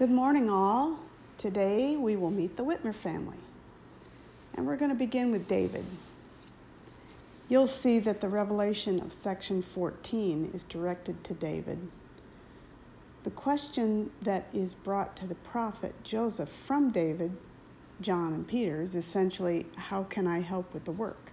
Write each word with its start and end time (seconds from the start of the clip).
Good 0.00 0.10
morning, 0.10 0.48
all. 0.48 0.98
Today 1.36 1.94
we 1.94 2.16
will 2.16 2.30
meet 2.30 2.56
the 2.56 2.64
Whitmer 2.64 2.94
family. 2.94 3.36
And 4.54 4.66
we're 4.66 4.78
going 4.78 4.90
to 4.90 4.96
begin 4.96 5.30
with 5.30 5.46
David. 5.46 5.84
You'll 7.50 7.66
see 7.66 7.98
that 7.98 8.22
the 8.22 8.28
revelation 8.30 8.98
of 9.00 9.12
section 9.12 9.60
14 9.60 10.52
is 10.54 10.62
directed 10.62 11.22
to 11.24 11.34
David. 11.34 11.90
The 13.24 13.30
question 13.30 14.10
that 14.22 14.46
is 14.54 14.72
brought 14.72 15.16
to 15.16 15.26
the 15.26 15.34
prophet 15.34 15.94
Joseph 16.02 16.48
from 16.48 16.92
David, 16.92 17.36
John, 18.00 18.32
and 18.32 18.48
Peter 18.48 18.80
is 18.80 18.94
essentially, 18.94 19.66
How 19.76 20.04
can 20.04 20.26
I 20.26 20.40
help 20.40 20.72
with 20.72 20.86
the 20.86 20.92
work? 20.92 21.30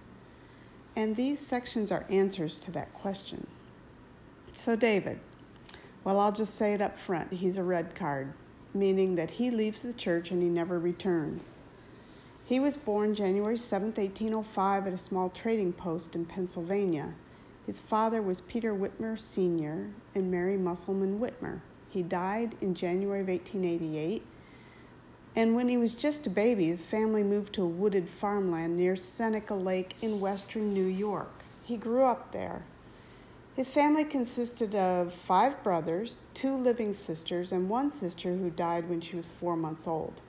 And 0.94 1.16
these 1.16 1.38
sections 1.38 1.90
are 1.90 2.04
answers 2.10 2.58
to 2.58 2.70
that 2.72 2.92
question. 2.92 3.46
So, 4.54 4.76
David, 4.76 5.20
well, 6.04 6.20
I'll 6.20 6.32
just 6.32 6.54
say 6.54 6.74
it 6.74 6.82
up 6.82 6.98
front 6.98 7.32
he's 7.32 7.56
a 7.56 7.64
red 7.64 7.94
card, 7.94 8.34
meaning 8.74 9.14
that 9.16 9.32
he 9.32 9.50
leaves 9.50 9.82
the 9.82 9.92
church 9.92 10.30
and 10.30 10.42
he 10.42 10.48
never 10.48 10.78
returns. 10.78 11.56
He 12.44 12.58
was 12.58 12.76
born 12.76 13.14
January 13.14 13.58
7, 13.58 13.88
1805, 13.88 14.86
at 14.86 14.92
a 14.92 14.98
small 14.98 15.28
trading 15.28 15.72
post 15.72 16.14
in 16.14 16.24
Pennsylvania. 16.24 17.14
His 17.66 17.80
father 17.80 18.22
was 18.22 18.40
Peter 18.40 18.72
Whitmer 18.72 19.18
Sr. 19.18 19.90
and 20.14 20.30
Mary 20.30 20.56
Musselman 20.56 21.20
Whitmer. 21.20 21.60
He 21.90 22.02
died 22.02 22.56
in 22.62 22.74
January 22.74 23.20
of 23.20 23.28
1888. 23.28 24.24
And 25.36 25.54
when 25.54 25.68
he 25.68 25.76
was 25.76 25.94
just 25.94 26.26
a 26.26 26.30
baby, 26.30 26.68
his 26.68 26.84
family 26.84 27.22
moved 27.22 27.52
to 27.54 27.62
a 27.62 27.68
wooded 27.68 28.08
farmland 28.08 28.76
near 28.76 28.96
Seneca 28.96 29.54
Lake 29.54 29.94
in 30.00 30.18
western 30.18 30.72
New 30.72 30.86
York. 30.86 31.30
He 31.62 31.76
grew 31.76 32.04
up 32.04 32.32
there. 32.32 32.62
His 33.58 33.70
family 33.70 34.04
consisted 34.04 34.76
of 34.76 35.12
five 35.12 35.64
brothers, 35.64 36.28
two 36.32 36.52
living 36.52 36.92
sisters, 36.92 37.50
and 37.50 37.68
one 37.68 37.90
sister 37.90 38.36
who 38.36 38.50
died 38.50 38.88
when 38.88 39.00
she 39.00 39.16
was 39.16 39.32
four 39.32 39.56
months 39.56 39.84
old. 39.84 40.20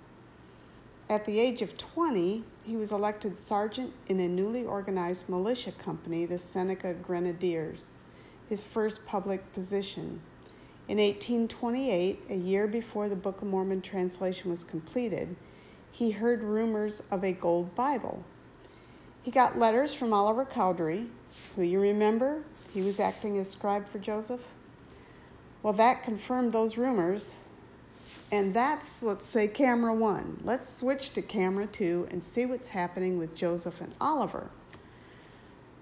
At 1.07 1.25
the 1.25 1.39
age 1.39 1.61
of 1.61 1.77
20, 1.77 2.43
he 2.65 2.75
was 2.75 2.91
elected 2.91 3.37
sergeant 3.37 3.93
in 4.07 4.19
a 4.19 4.27
newly 4.27 4.65
organized 4.65 5.29
militia 5.29 5.71
company, 5.71 6.25
the 6.25 6.39
Seneca 6.39 6.95
Grenadiers, 6.95 7.91
his 8.49 8.63
first 8.63 9.05
public 9.05 9.53
position. 9.53 10.21
In 10.87 10.97
1828, 10.97 12.21
a 12.31 12.35
year 12.35 12.65
before 12.65 13.09
the 13.09 13.15
Book 13.15 13.43
of 13.43 13.47
Mormon 13.47 13.83
translation 13.83 14.49
was 14.49 14.63
completed, 14.63 15.35
he 15.91 16.09
heard 16.09 16.41
rumors 16.41 17.03
of 17.11 17.23
a 17.23 17.33
gold 17.33 17.75
Bible. 17.75 18.23
He 19.23 19.31
got 19.31 19.59
letters 19.59 19.93
from 19.93 20.13
Oliver 20.13 20.45
Cowdery, 20.45 21.07
who 21.55 21.61
you 21.61 21.79
remember, 21.79 22.43
he 22.73 22.81
was 22.81 22.99
acting 22.99 23.37
as 23.37 23.49
scribe 23.49 23.87
for 23.89 23.99
Joseph. 23.99 24.41
Well, 25.61 25.73
that 25.73 26.03
confirmed 26.03 26.51
those 26.51 26.77
rumors, 26.77 27.35
and 28.31 28.53
that's, 28.53 29.03
let's 29.03 29.27
say, 29.27 29.47
camera 29.47 29.93
one. 29.93 30.39
Let's 30.43 30.71
switch 30.71 31.11
to 31.13 31.21
camera 31.21 31.67
two 31.67 32.07
and 32.11 32.23
see 32.23 32.45
what's 32.45 32.69
happening 32.69 33.17
with 33.17 33.35
Joseph 33.35 33.81
and 33.81 33.93
Oliver. 33.99 34.51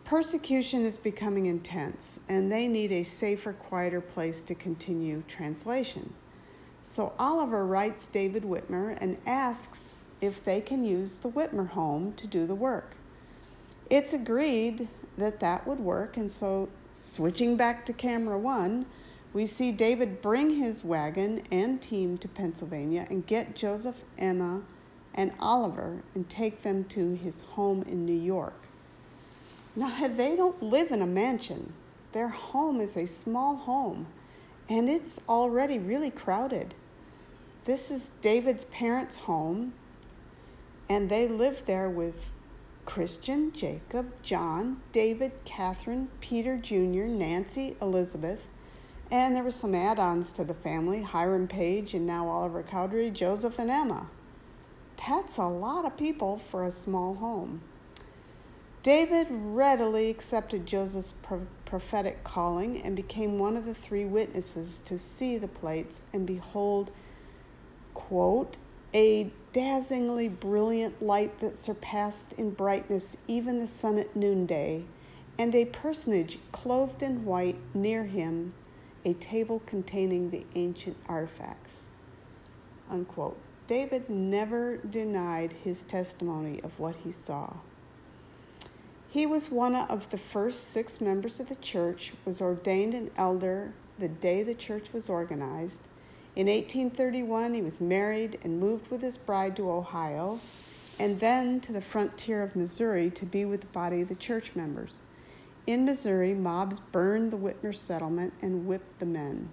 Persecution 0.04 0.86
is 0.86 0.98
becoming 0.98 1.46
intense, 1.46 2.22
and 2.28 2.52
they 2.52 2.68
need 2.68 2.92
a 2.92 3.04
safer, 3.04 3.54
quieter 3.54 4.02
place 4.02 4.42
to 4.44 4.56
continue 4.56 5.24
translation. 5.28 6.14
So 6.82 7.14
Oliver 7.20 7.66
writes 7.66 8.08
David 8.08 8.44
Whitmer 8.44 8.98
and 9.00 9.18
asks 9.26 10.00
if 10.22 10.44
they 10.44 10.62
can 10.62 10.86
use 10.86 11.18
the 11.18 11.30
Whitmer 11.30 11.70
home 11.70 12.14
to 12.14 12.26
do 12.26 12.48
the 12.48 12.56
work. 12.56 12.97
It's 13.90 14.14
agreed 14.14 14.88
that 15.18 15.40
that 15.40 15.66
would 15.66 15.80
work, 15.80 16.18
and 16.18 16.30
so 16.30 16.70
switching 17.00 17.56
back 17.56 17.86
to 17.86 17.94
camera 17.94 18.38
one, 18.38 18.86
we 19.34 19.46
see 19.46 19.72
David 19.72 20.22
bring 20.22 20.56
his 20.56 20.84
wagon 20.84 21.44
and 21.52 21.82
team 21.82 22.18
to 22.18 22.28
Pennsylvania 22.28 23.06
and 23.10 23.26
get 23.26 23.56
Joseph, 23.56 23.98
Emma, 24.18 24.62
and 25.14 25.32
Oliver 25.40 26.02
and 26.16 26.30
take 26.30 26.62
them 26.62 26.84
to 26.86 27.16
his 27.16 27.44
home 27.44 27.84
in 27.84 28.06
New 28.06 28.20
York. 28.20 28.62
Now, 29.76 30.08
they 30.08 30.36
don't 30.36 30.62
live 30.62 30.92
in 30.92 31.02
a 31.02 31.08
mansion. 31.08 31.74
Their 32.12 32.30
home 32.30 32.82
is 32.82 32.98
a 32.98 33.06
small 33.06 33.56
home, 33.56 34.08
and 34.68 34.90
it's 34.90 35.20
already 35.30 35.80
really 35.80 36.12
crowded. 36.12 36.74
This 37.66 37.92
is 37.92 38.14
David's 38.22 38.66
parents' 38.66 39.18
home, 39.18 39.74
and 40.90 41.10
they 41.10 41.28
live 41.28 41.64
there 41.66 41.90
with 41.90 42.32
Christian, 42.88 43.52
Jacob, 43.52 44.14
John, 44.24 44.82
David, 44.94 45.34
Catherine, 45.44 46.08
Peter 46.22 46.58
Jr., 46.58 47.04
Nancy, 47.04 47.76
Elizabeth, 47.82 48.48
and 49.12 49.36
there 49.36 49.44
were 49.44 49.52
some 49.52 49.76
add 49.76 50.00
ons 50.00 50.32
to 50.34 50.46
the 50.46 50.54
family 50.54 51.02
Hiram 51.02 51.50
Page 51.50 51.94
and 51.94 52.08
now 52.08 52.30
Oliver 52.30 52.64
Cowdery, 52.64 53.12
Joseph, 53.12 53.60
and 53.60 53.70
Emma. 53.70 54.10
That's 55.06 55.38
a 55.38 55.48
lot 55.48 55.84
of 55.84 55.98
people 55.98 56.40
for 56.40 56.64
a 56.64 56.72
small 56.72 57.16
home. 57.16 57.62
David 58.84 59.28
readily 59.30 60.10
accepted 60.10 60.66
Joseph's 60.66 61.14
prophetic 61.66 62.24
calling 62.24 62.82
and 62.82 62.96
became 62.96 63.38
one 63.38 63.58
of 63.58 63.66
the 63.66 63.74
three 63.74 64.06
witnesses 64.06 64.82
to 64.86 64.98
see 64.98 65.38
the 65.38 65.50
plates 65.50 66.02
and 66.14 66.26
behold, 66.26 66.92
quote, 67.94 68.56
a 68.94 69.32
dazzlingly 69.54 70.28
brilliant 70.28 71.02
light 71.02 71.40
that 71.40 71.56
surpassed 71.56 72.34
in 72.34 72.52
brightness 72.52 73.18
even 73.28 73.60
the 73.60 73.68
sun 73.68 73.98
at 73.98 74.16
noonday, 74.16 74.84
and 75.38 75.54
a 75.54 75.66
personage 75.66 76.40
clothed 76.52 77.04
in 77.04 77.26
white 77.26 77.58
near 77.74 78.06
him 78.06 78.54
a 79.06 79.14
table 79.14 79.62
containing 79.66 80.30
the 80.30 80.46
ancient 80.56 80.98
artifacts. 81.08 81.88
Unquote. 82.90 83.38
David 83.68 84.10
never 84.10 84.78
denied 84.78 85.54
his 85.64 85.84
testimony 85.84 86.62
of 86.62 86.80
what 86.80 86.96
he 87.04 87.12
saw. 87.12 87.58
He 89.10 89.26
was 89.26 89.52
one 89.52 89.76
of 89.76 90.10
the 90.10 90.18
first 90.18 90.72
six 90.72 91.02
members 91.02 91.40
of 91.40 91.50
the 91.50 91.56
church, 91.56 92.14
was 92.26 92.42
ordained 92.42 92.94
an 92.94 93.12
elder 93.18 93.74
the 94.00 94.08
day 94.08 94.44
the 94.44 94.54
church 94.54 94.94
was 94.94 95.10
organized. 95.10 95.82
In 96.38 96.46
1831, 96.46 97.56
he 97.56 97.64
was 97.64 97.82
married 97.82 98.38
and 98.44 98.60
moved 98.60 98.92
with 98.92 99.02
his 99.02 99.18
bride 99.18 99.56
to 99.56 99.72
Ohio 99.72 100.40
and 101.00 101.20
then 101.20 101.60
to 101.62 101.74
the 101.74 101.82
frontier 101.82 102.44
of 102.44 102.56
Missouri 102.56 103.10
to 103.10 103.26
be 103.26 103.44
with 103.44 103.62
the 103.62 103.68
body 103.68 104.02
of 104.02 104.08
the 104.08 104.14
church 104.14 104.52
members. 104.54 105.02
In 105.66 105.84
Missouri, 105.84 106.36
mobs 106.36 106.80
burned 106.80 107.32
the 107.32 107.40
Whitmer 107.40 107.76
settlement 107.76 108.36
and 108.40 108.68
whipped 108.68 109.00
the 109.00 109.06
men. 109.08 109.50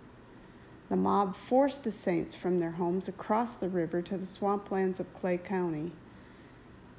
The 0.91 0.97
mob 0.97 1.37
forced 1.37 1.84
the 1.84 1.91
saints 1.91 2.34
from 2.34 2.59
their 2.59 2.73
homes 2.73 3.09
across 3.09 3.55
the 3.55 3.71
river 3.71 4.03
to 4.03 4.19
the 4.19 4.27
swamplands 4.27 5.00
of 5.00 5.15
Clay 5.15 5.39
County. 5.39 5.93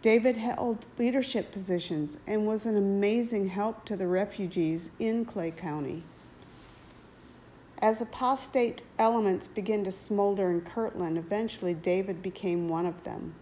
David 0.02 0.36
held 0.36 0.88
leadership 0.98 1.52
positions 1.52 2.18
and 2.26 2.48
was 2.48 2.66
an 2.66 2.76
amazing 2.76 3.50
help 3.50 3.86
to 3.86 3.96
the 3.96 4.08
refugees 4.08 4.90
in 4.98 5.26
Clay 5.26 5.52
County. 5.52 6.02
As 7.86 8.02
apostate 8.02 8.82
elements 8.98 9.46
began 9.46 9.84
to 9.84 9.92
smolder 9.92 10.50
in 10.50 10.62
Kirtland, 10.62 11.20
eventually 11.20 11.76
David 11.76 12.20
became 12.20 12.68
one 12.68 12.88
of 12.88 13.04
them. 13.04 13.36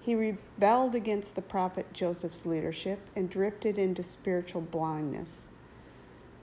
He 0.00 0.14
rebelled 0.14 0.94
against 0.94 1.34
the 1.34 1.42
prophet 1.42 1.92
Joseph's 1.92 2.46
leadership 2.46 3.00
and 3.16 3.28
drifted 3.28 3.78
into 3.78 4.04
spiritual 4.04 4.60
blindness. 4.60 5.48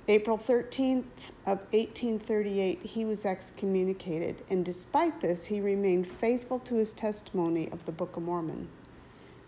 April 0.09 0.37
13th 0.37 1.31
of 1.45 1.59
1838, 1.71 2.81
he 2.81 3.05
was 3.05 3.25
excommunicated, 3.25 4.43
and 4.49 4.65
despite 4.65 5.21
this, 5.21 5.45
he 5.45 5.61
remained 5.61 6.05
faithful 6.05 6.59
to 6.59 6.75
his 6.75 6.91
testimony 6.91 7.71
of 7.71 7.85
the 7.85 7.93
Book 7.93 8.17
of 8.17 8.23
Mormon. 8.23 8.67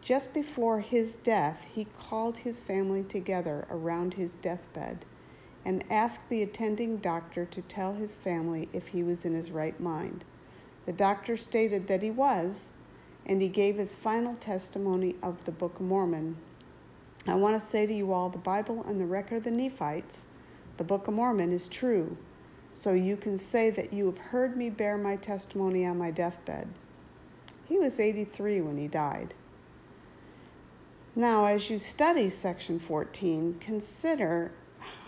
Just 0.02 0.34
before 0.34 0.80
his 0.80 1.18
death, 1.18 1.66
he 1.70 1.84
called 1.84 2.38
his 2.38 2.62
family 2.62 3.04
together 3.04 3.68
around 3.70 4.14
his 4.14 4.36
deathbed 4.36 5.04
and 5.66 5.84
asked 5.90 6.30
the 6.30 6.42
attending 6.42 6.98
doctor 6.98 7.46
to 7.46 7.62
tell 7.62 7.94
his 7.94 8.16
family 8.16 8.70
if 8.74 8.88
he 8.88 9.04
was 9.04 9.26
in 9.26 9.34
his 9.34 9.52
right 9.52 9.80
mind. 9.80 10.24
The 10.86 10.94
doctor 10.94 11.38
stated 11.38 11.88
that 11.88 12.02
he 12.02 12.10
was, 12.10 12.72
and 13.26 13.42
he 13.42 13.48
gave 13.48 13.78
his 13.78 13.94
final 13.94 14.36
testimony 14.36 15.16
of 15.22 15.46
the 15.46 15.52
Book 15.52 15.76
of 15.76 15.86
Mormon. 15.86 16.38
I 17.28 17.36
want 17.36 17.60
to 17.60 17.66
say 17.66 17.86
to 17.86 17.94
you 17.94 18.12
all 18.12 18.30
the 18.30 18.38
Bible 18.38 18.84
and 18.88 19.00
the 19.00 19.06
record 19.06 19.38
of 19.38 19.44
the 19.44 19.52
Nephites, 19.52 20.26
the 20.78 20.84
Book 20.84 21.08
of 21.08 21.14
Mormon, 21.14 21.52
is 21.52 21.68
true, 21.68 22.18
so 22.72 22.94
you 22.94 23.18
can 23.18 23.38
say 23.38 23.70
that 23.70 23.94
you 23.94 24.06
have 24.06 24.18
heard 24.18 24.58
me 24.58 24.70
bear 24.70 24.98
my 24.98 25.16
testimony 25.16 25.86
on 25.86 25.98
my 25.98 26.12
deathbed. 26.12 26.70
He 27.68 27.78
was 27.78 28.00
83 28.00 28.62
when 28.62 28.78
he 28.78 28.88
died. 28.88 29.36
Now, 31.16 31.46
as 31.46 31.70
you 31.70 31.78
study 31.78 32.30
section 32.30 32.80
14, 32.80 33.58
consider 33.60 34.52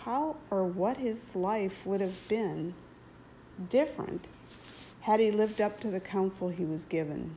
how 0.04 0.36
or 0.50 0.64
what 0.64 0.96
his 0.96 1.34
life 1.34 1.84
would 1.86 2.00
have 2.00 2.28
been 2.28 2.74
different 3.70 4.28
had 5.02 5.20
he 5.20 5.30
lived 5.30 5.60
up 5.60 5.80
to 5.80 5.90
the 5.90 6.00
counsel 6.00 6.48
he 6.48 6.64
was 6.64 6.84
given. 6.84 7.36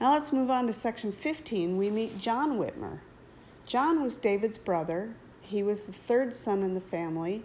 Now 0.00 0.12
let's 0.12 0.32
move 0.32 0.50
on 0.50 0.66
to 0.66 0.72
section 0.72 1.12
15. 1.12 1.76
We 1.76 1.90
meet 1.90 2.18
John 2.18 2.58
Whitmer. 2.58 2.98
John 3.66 4.02
was 4.02 4.16
David's 4.16 4.58
brother. 4.58 5.14
He 5.42 5.62
was 5.62 5.84
the 5.84 5.92
third 5.92 6.34
son 6.34 6.62
in 6.62 6.74
the 6.74 6.80
family, 6.80 7.44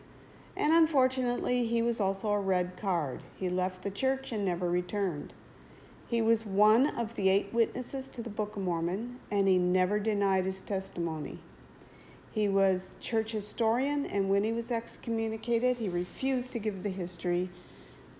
And 0.56 0.74
unfortunately, 0.74 1.68
he 1.68 1.84
was 1.84 2.00
also 2.00 2.30
a 2.30 2.40
red 2.40 2.78
card. 2.78 3.22
He 3.36 3.48
left 3.48 3.84
the 3.84 3.92
church 3.92 4.32
and 4.32 4.44
never 4.44 4.70
returned. 4.70 5.34
He 6.08 6.20
was 6.22 6.46
one 6.46 6.88
of 6.98 7.16
the 7.16 7.30
eight 7.30 7.54
witnesses 7.54 8.10
to 8.10 8.24
the 8.24 8.30
Book 8.30 8.56
of 8.56 8.64
Mormon, 8.64 9.20
and 9.30 9.48
he 9.48 9.60
never 9.60 10.00
denied 10.00 10.46
his 10.46 10.62
testimony. 10.62 11.40
He 12.38 12.48
was 12.48 12.98
church 13.02 13.32
historian, 13.32 14.06
and 14.06 14.30
when 14.30 14.44
he 14.44 14.52
was 14.52 14.70
excommunicated, 14.70 15.80
he 15.80 15.90
refused 15.90 16.54
to 16.54 16.60
give 16.60 16.84
the 16.84 16.92
history 16.92 17.50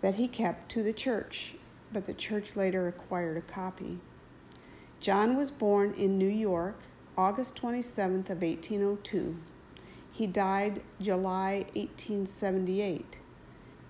that 0.02 0.16
he 0.16 0.28
kept 0.28 0.72
to 0.72 0.82
the 0.82 0.92
church, 0.92 1.54
but 1.94 2.06
the 2.06 2.16
church 2.16 2.56
later 2.56 2.88
acquired 2.88 3.38
a 3.38 3.42
copy. 3.42 4.00
John 5.00 5.38
was 5.38 5.52
born 5.52 5.94
in 5.94 6.18
New 6.18 6.26
York, 6.26 6.80
August 7.16 7.56
27th 7.58 8.32
of 8.32 8.42
1802. 8.42 9.38
He 10.12 10.26
died 10.26 10.82
July 11.00 11.68
1878. 11.76 13.20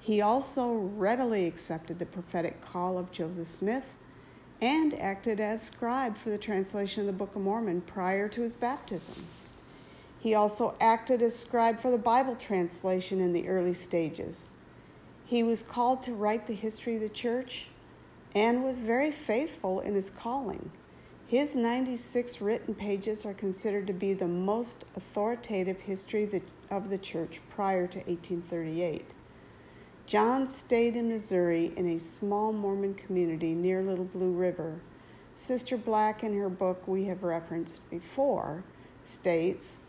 He 0.01 0.19
also 0.19 0.73
readily 0.73 1.47
accepted 1.47 1.99
the 1.99 2.05
prophetic 2.05 2.59
call 2.59 2.97
of 2.97 3.13
Joseph 3.13 3.47
Smith 3.47 3.85
and 4.59 4.93
acted 4.99 5.39
as 5.39 5.63
scribe 5.63 6.17
for 6.17 6.31
the 6.31 6.37
translation 6.37 6.99
of 6.99 7.07
the 7.07 7.13
Book 7.13 7.33
of 7.33 7.43
Mormon 7.43 7.79
prior 7.79 8.27
to 8.27 8.41
his 8.41 8.57
baptism. 8.57 9.25
He 10.19 10.33
also 10.33 10.75
acted 10.79 11.21
as 11.21 11.37
scribe 11.37 11.79
for 11.79 11.91
the 11.91 11.97
Bible 11.97 12.35
translation 12.35 13.19
in 13.19 13.33
the 13.33 13.47
early 13.47 13.73
stages. 13.73 14.51
He 15.25 15.43
was 15.43 15.61
called 15.61 16.01
to 16.03 16.13
write 16.13 16.47
the 16.47 16.53
history 16.53 16.95
of 16.95 17.01
the 17.01 17.09
church 17.09 17.67
and 18.33 18.63
was 18.63 18.79
very 18.79 19.11
faithful 19.11 19.79
in 19.79 19.95
his 19.95 20.09
calling. 20.09 20.71
His 21.27 21.55
96 21.55 22.39
written 22.39 22.73
pages 22.73 23.25
are 23.25 23.33
considered 23.33 23.87
to 23.87 23.93
be 23.93 24.13
the 24.13 24.27
most 24.27 24.85
authoritative 24.95 25.81
history 25.81 26.41
of 26.71 26.89
the 26.89 26.97
church 26.97 27.41
prior 27.49 27.85
to 27.87 27.97
1838. 27.99 29.05
John 30.05 30.47
stayed 30.47 30.95
in 30.95 31.09
Missouri 31.09 31.73
in 31.75 31.85
a 31.89 31.99
small 31.99 32.53
Mormon 32.53 32.93
community 32.93 33.53
near 33.53 33.81
Little 33.81 34.05
Blue 34.05 34.31
River. 34.31 34.79
Sister 35.35 35.75
Black, 35.75 36.23
in 36.23 36.37
her 36.37 36.47
book 36.47 36.87
we 36.87 37.05
have 37.05 37.23
referenced 37.23 37.87
before, 37.89 38.63
states, 39.03 39.79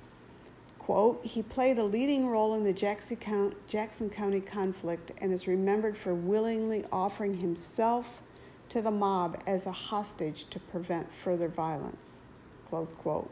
quote, 0.89 1.21
he 1.23 1.43
played 1.43 1.79
a 1.79 1.85
leading 1.85 2.27
role 2.27 2.55
in 2.55 2.65
the 2.65 2.73
Jackson 2.73 4.09
County 4.09 4.41
conflict 4.41 5.13
and 5.21 5.35
is 5.35 5.47
remembered 5.47 5.99
for 5.99 6.15
willingly 6.15 6.83
offering 6.91 7.37
himself 7.37 8.23
to 8.71 8.81
the 8.81 8.91
mob 8.91 9.39
as 9.47 9.67
a 9.67 9.71
hostage 9.71 10.49
to 10.49 10.59
prevent 10.59 11.13
further 11.13 11.47
violence. 11.47 12.23
Close 12.71 12.95
quote. 12.95 13.31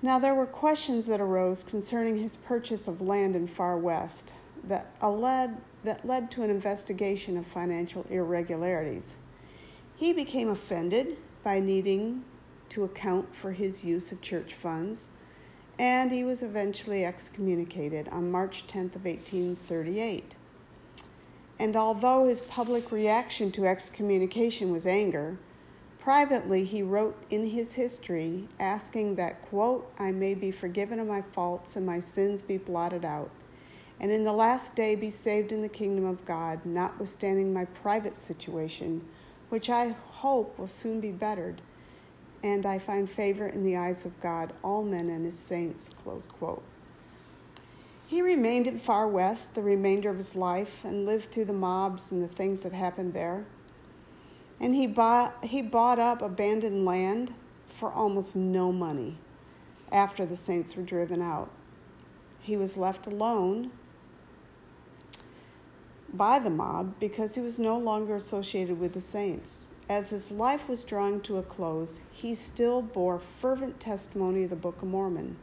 Now, 0.00 0.18
there 0.18 0.34
were 0.34 0.46
questions 0.46 1.04
that 1.08 1.20
arose 1.20 1.62
concerning 1.62 2.22
his 2.22 2.38
purchase 2.38 2.88
of 2.88 3.02
land 3.02 3.36
in 3.36 3.46
Far 3.46 3.76
West 3.76 4.32
that 4.64 4.94
led, 5.02 5.58
that 5.84 6.06
led 6.06 6.30
to 6.30 6.42
an 6.42 6.48
investigation 6.48 7.36
of 7.36 7.46
financial 7.46 8.06
irregularities. 8.08 9.18
He 9.94 10.14
became 10.14 10.48
offended 10.48 11.18
by 11.44 11.60
needing 11.60 12.24
to 12.70 12.84
account 12.84 13.34
for 13.34 13.52
his 13.52 13.84
use 13.84 14.10
of 14.10 14.22
church 14.22 14.54
funds, 14.54 15.10
and 15.78 16.10
he 16.10 16.24
was 16.24 16.42
eventually 16.42 17.04
excommunicated 17.04 18.08
on 18.08 18.30
March 18.30 18.66
10th 18.66 18.96
of 18.96 19.04
1838. 19.04 20.34
And 21.58 21.76
although 21.76 22.26
his 22.26 22.42
public 22.42 22.90
reaction 22.92 23.50
to 23.52 23.66
excommunication 23.66 24.70
was 24.70 24.86
anger, 24.86 25.38
privately 25.98 26.64
he 26.64 26.82
wrote 26.82 27.16
in 27.30 27.48
his 27.48 27.74
history 27.74 28.48
asking 28.60 29.16
that, 29.16 29.42
quote, 29.42 29.90
I 29.98 30.12
may 30.12 30.34
be 30.34 30.50
forgiven 30.50 31.00
of 31.00 31.06
my 31.06 31.22
faults 31.32 31.76
and 31.76 31.84
my 31.84 32.00
sins 32.00 32.42
be 32.42 32.58
blotted 32.58 33.04
out, 33.04 33.30
and 33.98 34.10
in 34.10 34.24
the 34.24 34.32
last 34.32 34.76
day 34.76 34.94
be 34.94 35.10
saved 35.10 35.52
in 35.52 35.62
the 35.62 35.68
kingdom 35.68 36.04
of 36.04 36.24
God, 36.24 36.64
notwithstanding 36.64 37.52
my 37.52 37.64
private 37.64 38.18
situation, 38.18 39.06
which 39.48 39.70
I 39.70 39.96
hope 40.10 40.58
will 40.58 40.66
soon 40.66 41.00
be 41.00 41.12
bettered, 41.12 41.62
and 42.46 42.64
I 42.64 42.78
find 42.78 43.10
favor 43.10 43.46
in 43.46 43.64
the 43.64 43.76
eyes 43.76 44.06
of 44.06 44.20
God, 44.20 44.52
all 44.62 44.84
men 44.84 45.08
and 45.08 45.26
his 45.26 45.38
saints, 45.38 45.90
close 46.02 46.28
quote. 46.28 46.62
He 48.06 48.22
remained 48.22 48.68
in 48.68 48.78
Far 48.78 49.08
West 49.08 49.56
the 49.56 49.62
remainder 49.62 50.10
of 50.10 50.16
his 50.16 50.36
life 50.36 50.84
and 50.84 51.04
lived 51.04 51.32
through 51.32 51.46
the 51.46 51.52
mobs 51.52 52.12
and 52.12 52.22
the 52.22 52.28
things 52.28 52.62
that 52.62 52.72
happened 52.72 53.14
there. 53.14 53.44
And 54.60 54.76
he 54.76 54.86
bought, 54.86 55.44
he 55.44 55.60
bought 55.60 55.98
up 55.98 56.22
abandoned 56.22 56.84
land 56.84 57.34
for 57.68 57.92
almost 57.92 58.36
no 58.36 58.70
money 58.70 59.18
after 59.90 60.24
the 60.24 60.36
saints 60.36 60.76
were 60.76 60.84
driven 60.84 61.20
out. 61.20 61.50
He 62.40 62.56
was 62.56 62.76
left 62.76 63.08
alone 63.08 63.72
by 66.14 66.38
the 66.38 66.50
mob 66.50 66.94
because 67.00 67.34
he 67.34 67.40
was 67.40 67.58
no 67.58 67.76
longer 67.76 68.14
associated 68.14 68.78
with 68.78 68.92
the 68.92 69.00
saints. 69.00 69.70
As 69.88 70.10
his 70.10 70.32
life 70.32 70.68
was 70.68 70.84
drawing 70.84 71.20
to 71.22 71.36
a 71.36 71.42
close, 71.42 72.00
he 72.10 72.34
still 72.34 72.82
bore 72.82 73.20
fervent 73.20 73.78
testimony 73.78 74.42
of 74.42 74.50
the 74.50 74.56
Book 74.56 74.82
of 74.82 74.88
Mormon. 74.88 75.36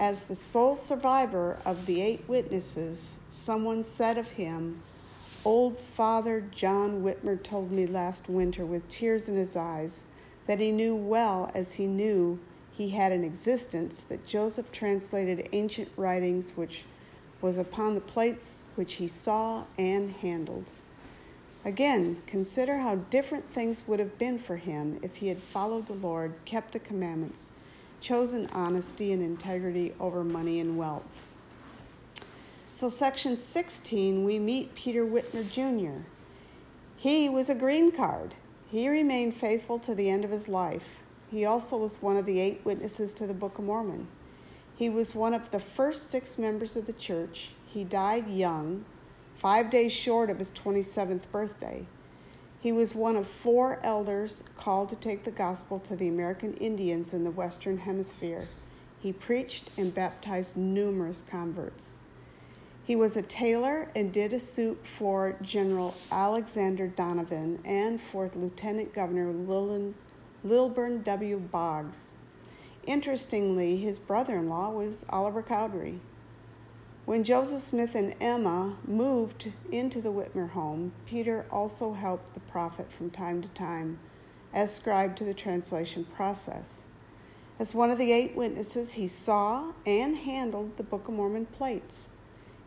As 0.00 0.22
the 0.22 0.34
sole 0.34 0.74
survivor 0.74 1.58
of 1.66 1.84
the 1.84 2.00
eight 2.00 2.24
witnesses, 2.26 3.20
someone 3.28 3.84
said 3.84 4.16
of 4.16 4.30
him, 4.30 4.82
Old 5.44 5.78
Father 5.78 6.40
John 6.50 7.02
Whitmer 7.02 7.42
told 7.42 7.70
me 7.70 7.86
last 7.86 8.28
winter 8.28 8.64
with 8.64 8.88
tears 8.88 9.28
in 9.28 9.36
his 9.36 9.54
eyes 9.54 10.02
that 10.46 10.60
he 10.60 10.72
knew 10.72 10.96
well 10.96 11.50
as 11.54 11.74
he 11.74 11.86
knew 11.86 12.38
he 12.72 12.90
had 12.90 13.12
an 13.12 13.22
existence 13.22 14.04
that 14.08 14.24
Joseph 14.24 14.72
translated 14.72 15.48
ancient 15.52 15.90
writings 15.96 16.52
which 16.56 16.84
was 17.42 17.58
upon 17.58 17.94
the 17.94 18.00
plates 18.00 18.62
which 18.76 18.94
he 18.94 19.08
saw 19.08 19.64
and 19.76 20.10
handled. 20.10 20.64
Again, 21.68 22.22
consider 22.26 22.78
how 22.78 22.94
different 22.94 23.52
things 23.52 23.86
would 23.86 23.98
have 23.98 24.16
been 24.16 24.38
for 24.38 24.56
him 24.56 24.98
if 25.02 25.16
he 25.16 25.28
had 25.28 25.42
followed 25.42 25.86
the 25.86 25.92
Lord, 25.92 26.32
kept 26.46 26.72
the 26.72 26.78
commandments, 26.78 27.50
chosen 28.00 28.48
honesty 28.52 29.12
and 29.12 29.22
integrity 29.22 29.92
over 30.00 30.24
money 30.24 30.60
and 30.60 30.78
wealth. 30.78 31.26
So, 32.70 32.88
section 32.88 33.36
16, 33.36 34.24
we 34.24 34.38
meet 34.38 34.74
Peter 34.76 35.04
Whitmer 35.04 35.44
Jr. 35.46 36.06
He 36.96 37.28
was 37.28 37.50
a 37.50 37.54
green 37.54 37.92
card. 37.92 38.32
He 38.70 38.88
remained 38.88 39.36
faithful 39.36 39.78
to 39.80 39.94
the 39.94 40.08
end 40.08 40.24
of 40.24 40.30
his 40.30 40.48
life. 40.48 40.88
He 41.30 41.44
also 41.44 41.76
was 41.76 42.00
one 42.00 42.16
of 42.16 42.24
the 42.24 42.40
eight 42.40 42.62
witnesses 42.64 43.12
to 43.12 43.26
the 43.26 43.34
Book 43.34 43.58
of 43.58 43.66
Mormon. 43.66 44.08
He 44.74 44.88
was 44.88 45.14
one 45.14 45.34
of 45.34 45.50
the 45.50 45.60
first 45.60 46.08
six 46.08 46.38
members 46.38 46.78
of 46.78 46.86
the 46.86 46.94
church. 46.94 47.50
He 47.66 47.84
died 47.84 48.26
young, 48.26 48.86
five 49.38 49.70
days 49.70 49.92
short 49.92 50.30
of 50.30 50.40
his 50.40 50.52
27th 50.52 51.22
birthday. 51.30 51.86
He 52.60 52.72
was 52.72 52.94
one 52.94 53.16
of 53.16 53.28
four 53.28 53.78
elders 53.84 54.42
called 54.56 54.88
to 54.88 54.96
take 54.96 55.22
the 55.22 55.30
gospel 55.30 55.78
to 55.80 55.94
the 55.94 56.08
American 56.08 56.54
Indians 56.54 57.14
in 57.14 57.22
the 57.22 57.30
Western 57.30 57.78
Hemisphere. 57.78 58.48
He 58.98 59.12
preached 59.12 59.70
and 59.76 59.94
baptized 59.94 60.56
numerous 60.56 61.22
converts. 61.30 62.00
He 62.84 62.96
was 62.96 63.16
a 63.16 63.22
tailor 63.22 63.90
and 63.94 64.12
did 64.12 64.32
a 64.32 64.40
suit 64.40 64.86
for 64.86 65.36
General 65.40 65.94
Alexander 66.10 66.88
Doniphan 66.88 67.58
and 67.64 68.00
for 68.00 68.28
Lieutenant 68.34 68.92
Governor 68.92 69.30
Lilburn 69.30 71.02
W. 71.02 71.38
Boggs. 71.38 72.14
Interestingly, 72.86 73.76
his 73.76 74.00
brother 74.00 74.38
in 74.38 74.48
law 74.48 74.70
was 74.70 75.06
Oliver 75.10 75.42
Cowdery. 75.42 76.00
When 77.08 77.24
Joseph 77.24 77.62
Smith 77.62 77.94
and 77.94 78.14
Emma 78.20 78.76
moved 78.86 79.50
into 79.72 80.02
the 80.02 80.12
Whitmer 80.12 80.50
home, 80.50 80.92
Peter 81.06 81.46
also 81.50 81.94
helped 81.94 82.34
the 82.34 82.40
prophet 82.40 82.92
from 82.92 83.08
time 83.08 83.40
to 83.40 83.48
time 83.48 83.98
as 84.52 84.74
scribe 84.76 85.16
to 85.16 85.24
the 85.24 85.32
translation 85.32 86.04
process. 86.04 86.84
As 87.58 87.74
one 87.74 87.90
of 87.90 87.96
the 87.96 88.12
eight 88.12 88.36
witnesses, 88.36 88.92
he 88.92 89.08
saw 89.08 89.72
and 89.86 90.18
handled 90.18 90.76
the 90.76 90.82
Book 90.82 91.08
of 91.08 91.14
Mormon 91.14 91.46
plates. 91.46 92.10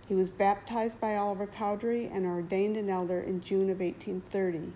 He 0.07 0.15
was 0.15 0.31
baptized 0.31 1.00
by 1.00 1.15
Oliver 1.15 1.45
Cowdery 1.45 2.07
and 2.07 2.25
ordained 2.25 2.77
an 2.77 2.89
elder 2.89 3.21
in 3.21 3.41
June 3.41 3.69
of 3.69 3.79
1830. 3.79 4.74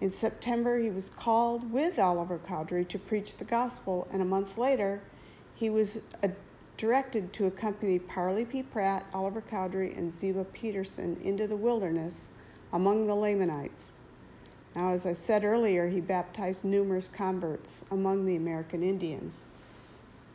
In 0.00 0.10
September, 0.10 0.78
he 0.78 0.90
was 0.90 1.10
called 1.10 1.72
with 1.72 1.98
Oliver 1.98 2.38
Cowdery 2.38 2.84
to 2.84 3.00
preach 3.00 3.38
the 3.38 3.44
gospel, 3.44 4.06
and 4.12 4.22
a 4.22 4.24
month 4.24 4.56
later, 4.56 5.02
he 5.52 5.68
was 5.68 6.00
directed 6.76 7.32
to 7.32 7.46
accompany 7.46 7.98
Parley 7.98 8.44
P. 8.44 8.62
Pratt, 8.62 9.06
Oliver 9.14 9.40
Cowdery, 9.40 9.92
and 9.94 10.12
Ziba 10.12 10.44
Peterson 10.44 11.16
into 11.22 11.46
the 11.46 11.56
wilderness 11.56 12.30
among 12.72 13.06
the 13.06 13.14
Lamanites. 13.14 13.98
Now, 14.74 14.90
as 14.90 15.06
I 15.06 15.12
said 15.12 15.44
earlier, 15.44 15.88
he 15.88 16.00
baptized 16.00 16.64
numerous 16.64 17.08
converts 17.08 17.84
among 17.90 18.24
the 18.24 18.34
American 18.34 18.82
Indians. 18.82 19.44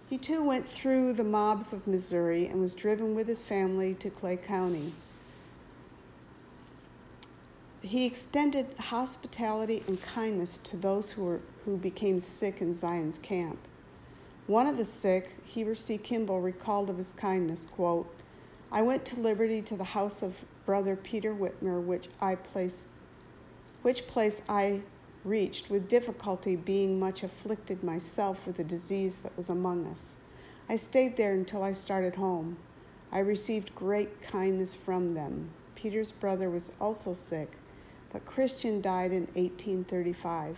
He 0.09 0.17
too 0.17 0.41
went 0.43 0.67
through 0.67 1.13
the 1.13 1.23
mobs 1.23 1.73
of 1.73 1.85
Missouri 1.85 2.47
and 2.47 2.61
was 2.61 2.73
driven 2.73 3.13
with 3.13 3.27
his 3.27 3.41
family 3.41 3.93
to 3.95 4.09
Clay 4.09 4.37
County. 4.37 4.93
He 7.81 8.05
extended 8.05 8.73
hospitality 8.77 9.83
and 9.87 10.01
kindness 10.01 10.57
to 10.63 10.77
those 10.77 11.11
who, 11.11 11.23
were, 11.23 11.41
who 11.65 11.77
became 11.77 12.19
sick 12.19 12.61
in 12.61 12.73
Zion's 12.73 13.19
camp. 13.19 13.59
One 14.47 14.67
of 14.67 14.77
the 14.77 14.85
sick, 14.85 15.29
Heber 15.45 15.75
C. 15.75 15.97
Kimball, 15.97 16.41
recalled 16.41 16.89
of 16.89 16.97
his 16.97 17.13
kindness, 17.13 17.65
quote, 17.65 18.13
I 18.71 18.81
went 18.81 19.05
to 19.05 19.19
Liberty 19.19 19.61
to 19.63 19.75
the 19.75 19.83
house 19.83 20.21
of 20.21 20.45
brother 20.65 20.95
Peter 20.95 21.33
Whitmer, 21.33 21.81
which 21.81 22.07
I 22.21 22.35
placed, 22.35 22.87
which 23.81 24.07
place 24.07 24.41
I 24.47 24.81
reached 25.23 25.69
with 25.69 25.89
difficulty, 25.89 26.55
being 26.55 26.99
much 26.99 27.23
afflicted 27.23 27.83
myself 27.83 28.45
with 28.45 28.57
the 28.57 28.63
disease 28.63 29.21
that 29.21 29.35
was 29.35 29.49
among 29.49 29.85
us. 29.85 30.15
I 30.67 30.75
stayed 30.75 31.17
there 31.17 31.33
until 31.33 31.63
I 31.63 31.73
started 31.73 32.15
home. 32.15 32.57
I 33.11 33.19
received 33.19 33.73
great 33.73 34.21
kindness 34.21 34.75
from 34.75 35.15
them. 35.15 35.49
Peter's 35.73 36.11
brother 36.11 36.49
was 36.49 36.71
also 36.79 37.13
sick, 37.13 37.53
but 38.11 38.25
Christian 38.25 38.81
died 38.81 39.11
in 39.11 39.27
1835. 39.33 40.57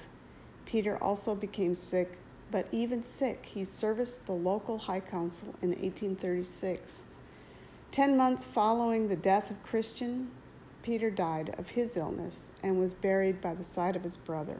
Peter 0.66 1.02
also 1.02 1.34
became 1.34 1.76
sick, 1.76 2.18
but 2.52 2.68
even 2.72 3.02
sick, 3.02 3.46
he 3.54 3.64
serviced 3.64 4.26
the 4.26 4.34
local 4.34 4.78
High 4.78 5.00
Council 5.00 5.56
in 5.62 5.70
1836. 5.70 7.06
Ten 7.92 8.18
months 8.18 8.44
following 8.44 9.08
the 9.08 9.16
death 9.16 9.50
of 9.50 9.64
Christian, 9.64 10.32
Peter 10.84 11.10
died 11.10 11.56
of 11.58 11.70
his 11.72 11.96
illness 11.96 12.52
and 12.62 12.80
was 12.80 12.94
buried 12.94 13.42
by 13.42 13.54
the 13.54 13.64
side 13.64 13.96
of 13.96 14.04
his 14.04 14.18
brother. 14.18 14.60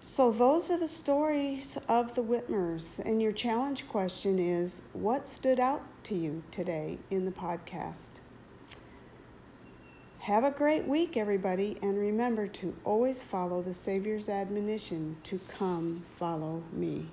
So, 0.00 0.30
those 0.30 0.70
are 0.70 0.78
the 0.78 0.88
stories 0.88 1.78
of 1.88 2.14
the 2.14 2.22
Whitmers. 2.22 2.98
And 2.98 3.22
your 3.22 3.32
challenge 3.32 3.88
question 3.88 4.38
is 4.38 4.82
what 4.92 5.26
stood 5.26 5.58
out 5.58 5.82
to 6.04 6.14
you 6.14 6.42
today 6.50 6.98
in 7.10 7.24
the 7.24 7.32
podcast? 7.32 8.20
Have 10.24 10.44
a 10.44 10.50
great 10.50 10.88
week, 10.88 11.18
everybody, 11.18 11.76
and 11.82 11.98
remember 11.98 12.46
to 12.46 12.74
always 12.82 13.20
follow 13.20 13.60
the 13.60 13.74
Savior's 13.74 14.30
admonition 14.30 15.18
to 15.24 15.38
come 15.48 16.02
follow 16.18 16.62
me. 16.72 17.08